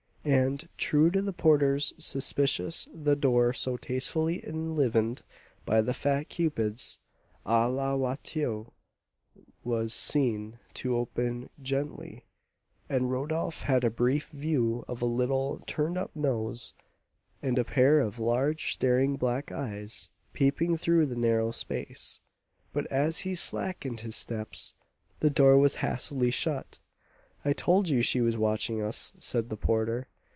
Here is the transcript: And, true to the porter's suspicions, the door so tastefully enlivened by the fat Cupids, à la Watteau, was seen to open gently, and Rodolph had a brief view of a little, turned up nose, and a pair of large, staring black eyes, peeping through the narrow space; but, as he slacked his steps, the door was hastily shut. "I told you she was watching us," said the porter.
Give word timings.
And, 0.23 0.69
true 0.77 1.09
to 1.09 1.19
the 1.23 1.33
porter's 1.33 1.93
suspicions, 1.97 2.87
the 2.93 3.15
door 3.15 3.53
so 3.53 3.75
tastefully 3.75 4.47
enlivened 4.47 5.23
by 5.65 5.81
the 5.81 5.95
fat 5.95 6.29
Cupids, 6.29 6.99
à 7.43 7.73
la 7.75 7.95
Watteau, 7.95 8.71
was 9.63 9.95
seen 9.95 10.59
to 10.75 10.95
open 10.95 11.49
gently, 11.59 12.23
and 12.87 13.09
Rodolph 13.09 13.63
had 13.63 13.83
a 13.83 13.89
brief 13.89 14.27
view 14.29 14.85
of 14.87 15.01
a 15.01 15.07
little, 15.07 15.57
turned 15.65 15.97
up 15.97 16.15
nose, 16.15 16.75
and 17.41 17.57
a 17.57 17.65
pair 17.65 17.99
of 17.99 18.19
large, 18.19 18.73
staring 18.73 19.15
black 19.15 19.51
eyes, 19.51 20.11
peeping 20.33 20.77
through 20.77 21.07
the 21.07 21.15
narrow 21.15 21.49
space; 21.49 22.19
but, 22.73 22.85
as 22.91 23.21
he 23.21 23.33
slacked 23.33 23.85
his 24.01 24.15
steps, 24.15 24.75
the 25.19 25.31
door 25.31 25.57
was 25.57 25.77
hastily 25.77 26.29
shut. 26.29 26.77
"I 27.43 27.53
told 27.53 27.89
you 27.89 28.03
she 28.03 28.21
was 28.21 28.37
watching 28.37 28.83
us," 28.83 29.13
said 29.17 29.49
the 29.49 29.57
porter. 29.57 30.07